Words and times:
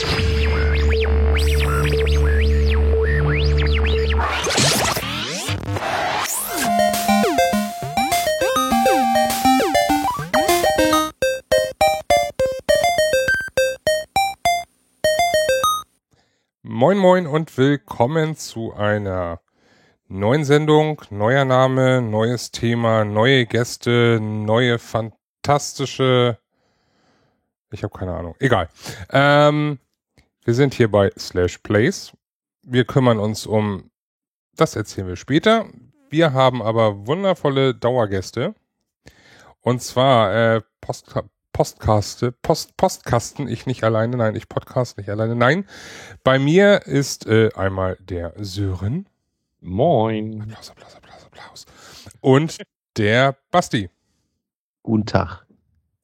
Moin 0.00 0.08
Moin 16.96 17.26
und 17.26 17.58
willkommen 17.58 18.36
zu 18.36 18.72
einer 18.72 19.40
neuen 20.08 20.44
Sendung, 20.44 21.02
neuer 21.10 21.44
Name, 21.44 22.00
neues 22.00 22.50
Thema, 22.52 23.04
neue 23.04 23.44
Gäste, 23.44 24.18
neue 24.22 24.78
fantastische, 24.78 26.38
ich 27.70 27.82
habe 27.82 27.96
keine 27.98 28.14
Ahnung, 28.14 28.34
egal. 28.38 28.70
Ähm, 29.10 29.78
wir 30.50 30.54
sind 30.56 30.74
hier 30.74 30.90
bei 30.90 31.12
Slash 31.16 31.58
Plays. 31.58 32.12
Wir 32.62 32.84
kümmern 32.84 33.20
uns 33.20 33.46
um, 33.46 33.88
das 34.56 34.74
erzählen 34.74 35.06
wir 35.06 35.14
später. 35.14 35.66
Wir 36.08 36.32
haben 36.32 36.60
aber 36.60 37.06
wundervolle 37.06 37.72
Dauergäste. 37.72 38.56
Und 39.60 39.80
zwar 39.80 40.56
äh, 40.56 40.60
Post 40.80 41.14
Postkaste, 41.52 42.32
Post, 42.32 42.76
Postkasten, 42.76 43.46
ich 43.46 43.66
nicht 43.66 43.84
alleine, 43.84 44.16
nein, 44.16 44.34
ich 44.34 44.48
Podcast 44.48 44.98
nicht 44.98 45.08
alleine, 45.08 45.36
nein. 45.36 45.68
Bei 46.24 46.40
mir 46.40 46.84
ist 46.84 47.26
äh, 47.26 47.50
einmal 47.54 47.96
der 48.00 48.32
Sören. 48.36 49.08
Moin. 49.60 50.42
Applaus, 50.42 50.70
Applaus, 50.70 50.96
Applaus, 50.96 51.26
Applaus. 51.26 51.66
Und 52.20 52.58
der 52.96 53.36
Basti. 53.52 53.88
Guten 54.82 55.06
Tag. 55.06 55.46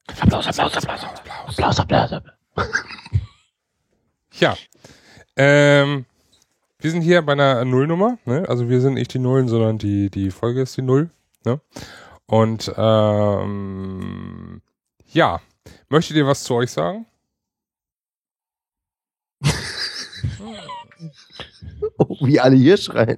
Applaus, 0.07 0.47
Applaus, 0.47 0.77
Applaus, 0.77 1.03
Applaus, 1.03 1.49
Applaus, 1.49 1.79
Applaus. 1.79 2.13
Applaus. 2.13 2.96
Ja. 4.39 4.55
Ähm, 5.35 6.05
wir 6.79 6.91
sind 6.91 7.01
hier 7.01 7.21
bei 7.21 7.33
einer 7.33 7.65
Nullnummer, 7.65 8.17
ne? 8.25 8.45
Also 8.47 8.69
wir 8.69 8.81
sind 8.81 8.95
nicht 8.95 9.13
die 9.13 9.19
Nullen, 9.19 9.47
sondern 9.47 9.77
die, 9.77 10.09
die 10.09 10.31
Folge 10.31 10.61
ist 10.61 10.77
die 10.77 10.81
Null. 10.81 11.09
Ne? 11.43 11.59
Und 12.27 12.71
ähm, 12.77 14.61
ja, 15.11 15.39
möchtet 15.89 16.17
ihr 16.17 16.27
was 16.27 16.43
zu 16.43 16.55
euch 16.55 16.71
sagen? 16.71 17.05
Oh, 21.99 22.17
wie 22.21 22.39
alle 22.39 22.55
hier 22.55 22.77
schreien. 22.77 23.17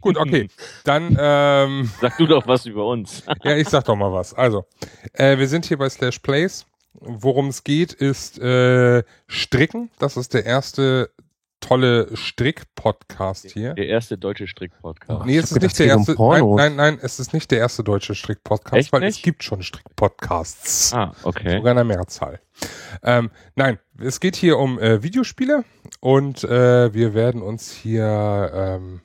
Gut, 0.00 0.16
okay. 0.16 0.48
Dann, 0.84 1.16
ähm, 1.18 1.90
Sag 2.00 2.16
du 2.18 2.26
doch 2.26 2.46
was 2.46 2.66
über 2.66 2.86
uns. 2.86 3.22
ja, 3.42 3.56
ich 3.56 3.68
sag 3.68 3.84
doch 3.84 3.94
mal 3.96 4.12
was. 4.12 4.34
Also, 4.34 4.64
äh, 5.12 5.38
wir 5.38 5.48
sind 5.48 5.64
hier 5.64 5.78
bei 5.78 5.88
Slash 5.88 6.18
Plays. 6.18 6.66
Worum 7.00 7.48
es 7.48 7.64
geht, 7.64 7.92
ist 7.92 8.38
äh, 8.38 9.02
Stricken. 9.26 9.90
Das 9.98 10.16
ist 10.16 10.32
der 10.34 10.44
erste 10.46 11.10
tolle 11.60 12.14
Strick-Podcast 12.14 13.50
hier. 13.50 13.72
Der 13.74 13.86
erste 13.88 14.18
deutsche 14.18 14.46
Strick-Podcast. 14.46 15.24
Nee, 15.24 15.38
es 15.38 15.50
ist 15.50 15.62
nicht 15.62 15.78
der 15.78 15.96
es 15.96 16.06
geht 16.06 16.18
um 16.18 16.32
erste. 16.34 16.56
Nein, 16.56 16.76
nein, 16.76 16.76
nein, 16.76 16.98
es 17.02 17.18
ist 17.18 17.32
nicht 17.32 17.50
der 17.50 17.58
erste 17.58 17.82
deutsche 17.82 18.14
Strick-Podcast, 18.14 18.92
weil 18.92 19.02
es 19.04 19.14
nicht? 19.16 19.24
gibt 19.24 19.42
schon 19.44 19.62
Strick-Podcasts. 19.62 20.92
Ah, 20.92 21.14
okay. 21.22 21.56
Sogar 21.56 21.72
in 21.72 21.76
der 21.76 21.84
Mehrzahl. 21.84 22.40
Ähm, 23.02 23.30
nein, 23.56 23.78
es 23.98 24.20
geht 24.20 24.36
hier 24.36 24.58
um 24.58 24.78
äh, 24.78 25.02
Videospiele 25.02 25.64
und 26.00 26.44
äh, 26.44 26.92
wir 26.92 27.14
werden 27.14 27.40
uns 27.42 27.72
hier, 27.72 28.50
ähm, 28.54 29.00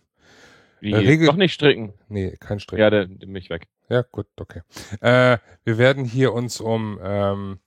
Wie? 0.82 0.92
Äh, 0.92 0.98
Regel- 0.98 1.28
Doch 1.28 1.36
nicht 1.36 1.54
stricken. 1.54 1.94
nee, 2.10 2.36
kein 2.42 2.60
Strick. 2.60 2.80
Ja, 2.80 2.90
der, 2.90 3.06
der 3.06 3.28
mich 3.30 3.50
weg. 3.50 3.68
Ja, 3.90 4.04
gut, 4.04 4.28
okay. 4.40 4.62
Äh, 5.02 5.40
wir 5.64 5.80
werden 5.80 6.06
hier 6.06 6.34
uns 6.34 6.62
um 6.62 7.00
ähm, 7.04 7.60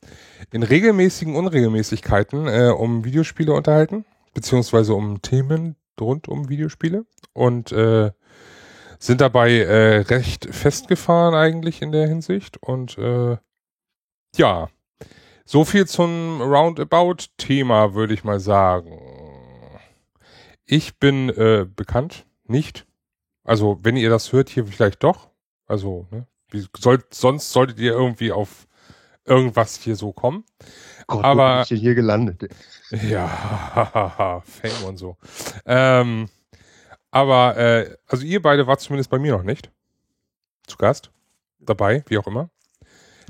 in 0.53 0.63
regelmäßigen 0.63 1.35
Unregelmäßigkeiten 1.35 2.47
äh, 2.47 2.71
um 2.71 3.05
Videospiele 3.05 3.53
unterhalten, 3.53 4.05
beziehungsweise 4.33 4.95
um 4.95 5.21
Themen 5.21 5.75
rund 6.01 6.29
um 6.29 6.49
Videospiele 6.49 7.07
und 7.33 7.73
äh, 7.73 8.13
sind 8.99 9.21
dabei 9.21 9.59
äh, 9.59 9.99
recht 10.03 10.49
festgefahren 10.55 11.35
eigentlich 11.35 11.83
in 11.83 11.91
der 11.91 12.07
Hinsicht 12.07 12.57
und 12.63 12.97
äh, 12.99 13.37
ja, 14.37 14.69
so 15.45 15.65
viel 15.65 15.87
zum 15.87 16.41
Roundabout-Thema 16.41 17.95
würde 17.95 18.15
ich 18.15 18.23
mal 18.23 18.39
sagen. 18.39 18.99
Ich 20.65 20.99
bin 20.99 21.31
äh, 21.31 21.67
bekannt, 21.69 22.27
nicht. 22.47 22.87
Also 23.43 23.81
wenn 23.83 23.97
ihr 23.97 24.09
das 24.09 24.33
hört, 24.33 24.49
hier 24.49 24.67
vielleicht 24.67 25.03
doch. 25.03 25.32
Also, 25.73 26.07
ne? 26.11 26.27
Wie 26.51 26.67
soll, 26.79 27.03
sonst 27.11 27.51
solltet 27.51 27.79
ihr 27.79 27.93
irgendwie 27.93 28.31
auf 28.31 28.67
irgendwas 29.25 29.77
hier 29.77 29.97
so 29.97 30.13
kommen. 30.13 30.45
Gott, 31.07 31.25
Aber- 31.25 31.43
wo 31.49 31.53
bin 31.55 31.63
ich 31.63 31.69
denn 31.71 31.79
hier 31.79 31.95
gelandet? 31.95 32.49
Ja, 32.91 34.43
Fame 34.45 34.85
und 34.87 34.99
so. 34.99 35.17
Ähm, 35.65 36.29
aber, 37.11 37.57
äh, 37.57 37.97
also 38.07 38.23
ihr 38.27 38.43
beide 38.43 38.67
wart 38.67 38.83
zumindest 38.83 39.09
bei 39.09 39.19
mir 39.19 39.33
noch 39.33 39.45
nicht. 39.45 39.71
Zu 40.67 40.77
Gast. 40.77 41.11
Dabei, 41.59 42.05
wie 42.09 42.19
auch 42.19 42.27
immer. 42.27 42.51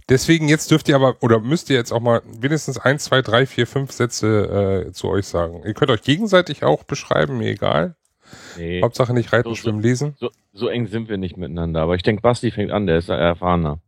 Deswegen 0.08 0.48
jetzt 0.48 0.68
dürft 0.72 0.88
ihr 0.88 0.96
aber, 0.96 1.22
oder 1.22 1.38
müsst 1.38 1.70
ihr 1.70 1.76
jetzt 1.76 1.92
auch 1.92 2.00
mal 2.00 2.22
wenigstens 2.26 2.76
eins, 2.76 3.04
zwei, 3.04 3.22
drei, 3.22 3.46
vier, 3.46 3.68
fünf 3.68 3.92
Sätze 3.92 4.86
äh, 4.88 4.92
zu 4.92 5.08
euch 5.08 5.28
sagen. 5.28 5.62
Ihr 5.64 5.74
könnt 5.74 5.92
euch 5.92 6.02
gegenseitig 6.02 6.64
auch 6.64 6.82
beschreiben, 6.82 7.38
mir 7.38 7.50
egal. 7.50 7.94
Nee. 8.56 8.82
Hauptsache 8.82 9.12
nicht 9.14 9.32
reiten, 9.32 9.48
So, 9.48 9.54
so. 9.54 9.60
schwimmen, 9.60 9.80
lesen. 9.80 10.14
So, 10.18 10.30
so 10.52 10.68
eng 10.68 10.86
sind 10.86 11.08
wir 11.08 11.16
nicht 11.18 11.36
miteinander. 11.36 11.80
Aber 11.80 11.94
ich 11.94 12.02
denke, 12.02 12.22
Basti 12.22 12.50
fängt 12.50 12.70
an, 12.72 12.86
der 12.86 12.98
ist 12.98 13.08
erfahrener. 13.08 13.80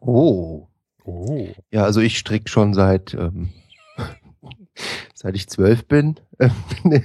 Oh. 0.00 0.66
Oh. 1.04 1.48
Ja, 1.70 1.84
also 1.84 2.00
ich 2.00 2.18
strick 2.18 2.48
schon 2.48 2.74
seit, 2.74 3.14
ähm, 3.14 3.50
seit 5.14 5.34
ich 5.34 5.48
zwölf 5.48 5.86
bin. 5.86 6.16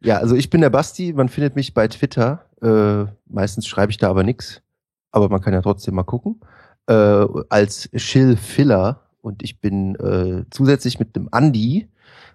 ja, 0.00 0.18
also 0.18 0.34
ich 0.36 0.48
bin 0.50 0.60
der 0.60 0.70
Basti, 0.70 1.12
man 1.12 1.28
findet 1.28 1.56
mich 1.56 1.74
bei 1.74 1.88
Twitter. 1.88 2.44
Äh, 2.62 3.10
meistens 3.26 3.66
schreibe 3.66 3.90
ich 3.90 3.98
da 3.98 4.08
aber 4.08 4.22
nix. 4.22 4.62
Aber 5.10 5.28
man 5.28 5.40
kann 5.40 5.52
ja 5.52 5.60
trotzdem 5.60 5.94
mal 5.94 6.04
gucken. 6.04 6.40
Äh, 6.86 7.26
als 7.50 7.90
Chill 7.96 8.36
Filler. 8.36 9.00
Und 9.20 9.42
ich 9.42 9.60
bin 9.60 9.94
äh, 9.96 10.44
zusätzlich 10.50 10.98
mit 10.98 11.14
dem 11.14 11.28
Andi 11.30 11.88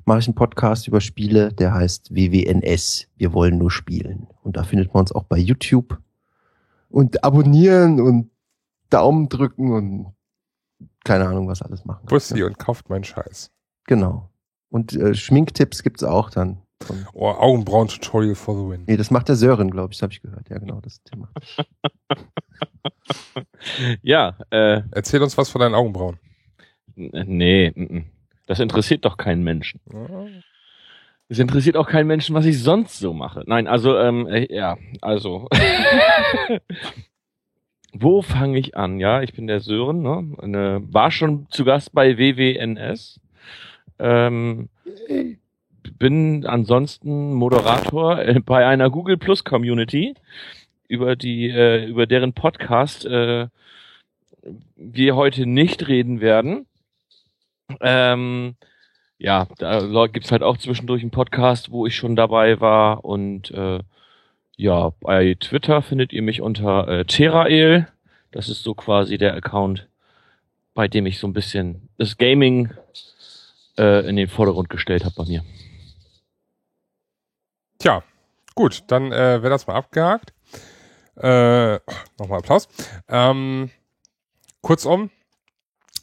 mache 0.07 0.19
ich 0.19 0.28
einen 0.28 0.35
Podcast 0.35 0.88
über 0.88 1.01
Spiele, 1.01 1.51
der 1.53 1.73
heißt 1.73 2.16
WWNS. 2.16 3.07
Wir 3.18 3.34
wollen 3.34 3.57
nur 3.57 3.69
spielen. 3.72 4.28
Und 4.44 4.57
da 4.57 4.63
findet 4.63 4.94
man 4.94 5.01
uns 5.01 5.12
auch 5.12 5.23
bei 5.25 5.38
YouTube. 5.38 6.00
Und 6.90 7.23
abonnieren 7.23 8.00
und 8.00 8.31
Daumen 8.90 9.28
drücken 9.29 9.72
und 9.73 10.13
keine 11.03 11.28
Ahnung, 11.28 11.47
was 11.47 11.62
alles 11.62 11.84
machen. 11.85 12.06
Bussi 12.07 12.40
Ja, 12.40 12.45
und 12.45 12.57
kauft 12.57 12.90
meinen 12.90 13.03
Scheiß. 13.03 13.51
genau. 13.85 14.29
Und 14.69 14.94
äh, 14.94 15.13
Schminktipps 15.16 15.81
gibt's 15.84 16.03
auch 16.03 16.29
dann. 16.29 16.62
Von, 16.84 17.06
Oh, 17.13 17.29
Augenbrauen-Tutorial 17.29 18.35
for 18.35 18.56
the 18.56 18.69
win. 18.69 18.84
nee, 18.85 18.97
das 18.97 19.09
macht 19.12 19.29
der 19.29 19.35
Sören, 19.35 19.72
glaube 19.72 19.94
ich, 19.94 19.97
das 19.97 20.03
habe 20.03 20.13
ich 20.13 20.22
gehört. 20.22 20.50
Ja, 20.50 20.57
genau, 20.59 20.79
das 20.81 21.01
Thema. 21.03 21.29
Ja, 24.01 24.38
äh, 24.51 24.81
Erzähl 24.91 25.22
uns 25.22 25.38
was 25.38 25.50
von 25.50 25.59
deinen 25.62 25.75
Augenbrauen. 25.75 26.18
n- 26.95 27.12
nee, 27.28 27.68
n- 27.68 27.89
n. 27.89 28.06
das 28.47 28.59
interessiert 28.59 29.06
doch 29.06 29.18
keinen 29.18 29.44
Menschen. 29.44 29.80
Es 31.30 31.38
interessiert 31.40 31.78
auch 31.78 31.88
keinen 31.88 32.08
Menschen, 32.08 32.34
was 32.34 32.46
ich 32.46 32.63
sonst 32.63 33.00
so 33.00 33.13
mache. 33.13 33.44
Nein, 33.46 33.68
also, 33.68 33.97
ähm, 33.97 34.28
äh, 34.28 34.53
ja, 34.53 34.78
also. 35.02 35.47
Wo 37.94 38.22
fange 38.22 38.57
ich 38.59 38.78
an? 38.78 39.00
Ja, 39.00 39.22
ich 39.22 39.34
bin 39.34 39.47
der 39.47 39.59
Sören, 39.59 40.02
ne? 40.02 40.36
Eine, 40.41 40.81
war 40.90 41.12
schon 41.12 41.47
zu 41.50 41.66
Gast 41.66 41.94
bei 41.94 42.18
WWNS. 42.18 43.19
Ähm, 44.00 44.69
bin 45.97 46.46
ansonsten 46.46 47.34
Moderator 47.34 48.19
äh, 48.19 48.40
bei 48.40 48.66
einer 48.66 48.90
Google 48.90 49.18
Plus 49.18 49.44
Community, 49.44 50.13
über 50.88 51.16
die, 51.16 51.50
äh, 51.50 51.86
über 51.86 52.06
deren 52.06 52.34
Podcast 52.34 53.06
äh, 53.06 53.47
wir 54.75 55.16
heute 55.16 55.46
nicht 55.46 55.88
reden 55.88 56.22
werden. 56.22 56.66
Ähm, 57.81 58.55
ja, 59.18 59.47
da 59.57 60.07
gibt's 60.07 60.31
halt 60.31 60.44
auch 60.44 60.57
zwischendurch 60.57 61.01
einen 61.01 61.12
Podcast, 61.12 61.71
wo 61.71 61.86
ich 61.86 61.95
schon 61.95 62.15
dabei 62.15 62.62
war 62.62 63.03
und 63.03 63.51
äh, 63.51 63.80
ja, 64.57 64.92
bei 65.01 65.36
Twitter 65.39 65.81
findet 65.81 66.13
ihr 66.13 66.21
mich 66.24 66.42
unter 66.42 66.88
äh, 66.88 67.06
Terael. 67.06 67.88
Das 68.31 68.50
ist 68.50 68.63
so 68.63 68.74
quasi 68.74 69.18
der 69.18 69.36
Account, 69.36 69.88
bei 70.74 70.88
dem 70.88 71.06
ich 71.06 71.19
so 71.19 71.27
ein 71.27 71.33
bisschen 71.33 71.89
das 71.97 72.18
Gaming 72.18 72.71
äh, 73.77 74.07
in 74.07 74.15
den 74.15 74.27
Vordergrund 74.27 74.69
gestellt 74.69 75.06
habe 75.06 75.15
bei 75.15 75.25
mir. 75.25 75.44
Tja, 77.80 78.03
gut, 78.56 78.83
dann 78.88 79.12
äh, 79.12 79.42
wäre 79.42 79.50
das 79.50 79.68
mal 79.68 79.75
abgehakt. 79.75 80.33
Äh, 81.15 81.80
Nochmal 82.19 82.39
Applaus. 82.39 82.68
Ähm, 83.07 83.69
kurzum, 84.62 85.12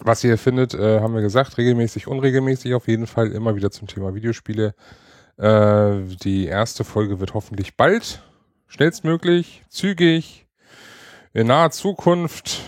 was 0.01 0.25
ihr 0.25 0.39
findet, 0.39 0.75
äh, 0.75 1.01
haben 1.01 1.15
wir 1.15 1.23
gesagt, 1.23 1.59
regelmäßig, 1.59 2.07
unregelmäßig 2.07 2.75
auf 2.75 2.89
jeden 2.89 3.07
Fall, 3.07 3.33
immer 3.33 3.57
wieder 3.57 3.71
zum 3.71 3.89
Thema 3.89 4.15
Videospiele. 4.15 4.75
Äh, 5.37 6.01
die 6.23 6.47
erste 6.47 6.85
Folge 6.85 7.21
wird 7.21 7.35
hoffentlich 7.35 7.77
bald, 7.77 8.23
schnellstmöglich, 8.67 9.63
zügig, 9.69 10.47
in 11.33 11.49
naher 11.49 11.71
Zukunft, 11.71 12.61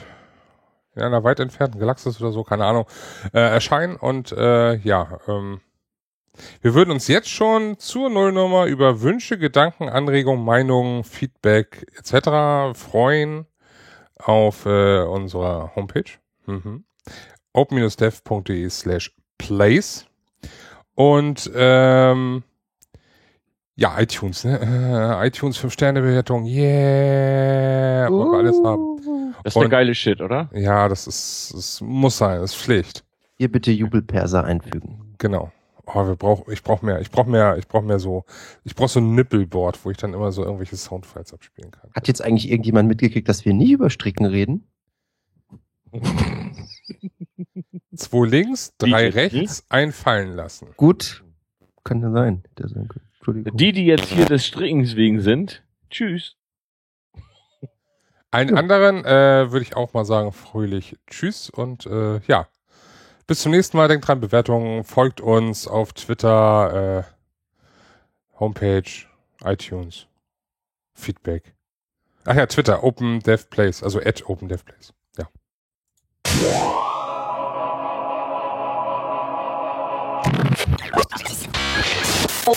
in 0.95 1.03
einer 1.03 1.25
weit 1.25 1.41
entfernten 1.41 1.79
Galaxis 1.79 2.21
oder 2.21 2.33
so, 2.33 2.43
keine 2.43 2.65
Ahnung, 2.65 2.87
äh, 3.33 3.39
erscheinen 3.39 3.97
und 3.97 4.33
äh, 4.33 4.77
ja, 4.77 5.21
ähm, 5.29 5.61
Wir 6.63 6.75
würden 6.75 6.91
uns 6.91 7.09
jetzt 7.09 7.29
schon 7.31 7.79
zur 7.79 8.11
Nullnummer 8.11 8.67
über 8.67 9.01
Wünsche, 9.01 9.39
Gedanken, 9.39 9.89
Anregungen, 9.89 10.45
Meinungen, 10.45 11.05
Feedback 11.05 11.87
etc. 11.97 12.79
freuen 12.79 13.47
auf 14.17 14.67
äh, 14.67 15.03
unserer 15.03 15.75
Homepage. 15.77 16.19
Mhm. 16.47 16.85
open-dev.de 17.53 18.69
slash 18.71 19.13
place. 19.39 20.07
Und 20.95 21.51
ähm, 21.55 22.43
ja, 23.75 24.01
iTunes, 24.01 24.45
ne? 24.45 24.59
Äh, 25.23 25.27
iTunes 25.29 25.59
5-Sterne-Bewertung, 25.63 26.47
yeah, 26.47 28.09
wir 28.09 28.39
alles 28.39 28.57
haben. 28.65 29.35
Das 29.45 29.51
ist 29.51 29.57
der 29.57 29.63
Und- 29.65 29.71
geile 29.71 29.95
Shit, 29.95 30.21
oder? 30.23 30.49
Ja, 30.55 30.89
das 30.89 31.07
ist, 31.07 31.53
das 31.55 31.81
muss 31.83 32.17
sein, 32.17 32.41
das 32.41 32.53
ist 32.55 32.61
Pflicht. 32.63 33.05
Hier 33.37 33.53
bitte 33.53 33.71
Jubelperser 33.71 34.45
einfügen. 34.45 35.15
Genau. 35.19 35.53
Oh, 35.85 36.07
wir 36.07 36.17
brauch, 36.17 36.49
ich 36.49 36.63
brauche 36.65 36.85
mehr, 36.85 37.01
ich 37.01 37.11
brauche 37.11 37.31
mehr, 37.31 37.59
ich 37.59 37.69
brauche 37.69 37.85
mehr 37.85 37.99
so, 38.01 38.25
ich 38.65 38.75
brauche 38.75 38.89
so 38.89 38.99
ein 38.99 39.15
Nippelboard, 39.15 39.85
wo 39.85 39.91
ich 39.91 39.99
dann 39.99 40.15
immer 40.15 40.33
so 40.33 40.43
irgendwelche 40.43 40.77
Soundfiles 40.77 41.33
abspielen 41.33 41.71
kann. 41.71 41.91
Hat 41.95 42.09
jetzt 42.09 42.23
eigentlich 42.25 42.51
irgendjemand 42.51 42.89
mitgekriegt, 42.89 43.29
dass 43.29 43.45
wir 43.45 43.53
nie 43.55 43.71
über 43.73 43.89
Stricken 43.91 44.25
reden? 44.27 44.67
Zwei 47.97 48.27
links, 48.27 48.75
drei 48.79 49.11
DJ, 49.11 49.19
rechts, 49.19 49.65
ein 49.69 49.93
fallen 49.93 50.35
lassen. 50.35 50.69
Gut, 50.77 51.25
kann 51.85 52.03
ja 52.03 52.11
sein. 52.11 52.43
Der 52.59 52.69
sein 52.69 52.89
könnte. 52.89 53.07
Entschuldigung. 53.17 53.57
Die, 53.57 53.73
die 53.73 53.87
jetzt 53.87 54.07
hier 54.07 54.27
des 54.27 54.45
Strickens 54.47 54.97
wegen 54.97 55.21
sind, 55.21 55.63
tschüss. 55.91 56.37
Allen 58.31 58.57
anderen 58.57 59.05
äh, 59.05 59.51
würde 59.51 59.63
ich 59.63 59.77
auch 59.77 59.95
mal 59.95 60.05
sagen, 60.05 60.33
fröhlich 60.33 60.99
Tschüss 61.07 61.49
und 61.49 61.87
äh, 61.87 62.21
ja. 62.27 62.49
Bis 63.27 63.41
zum 63.41 63.53
nächsten 63.53 63.77
Mal. 63.77 63.89
Denkt 63.89 64.07
dran, 64.07 64.21
Bewertungen, 64.21 64.85
folgt 64.85 65.21
uns 65.21 65.67
auf 65.67 65.93
Twitter, 65.93 67.07
äh, 67.07 68.39
Homepage, 68.39 69.07
iTunes, 69.43 70.07
Feedback. 70.95 71.55
Ach 72.25 72.35
ja, 72.35 72.47
Twitter, 72.47 72.85
Open 72.85 73.21
Dev 73.21 73.47
Place, 73.49 73.83
also 73.83 74.01
at 74.01 74.29
Open 74.29 74.49
Dev 74.49 74.65
Place. 74.65 74.93
Oh, 82.49 82.55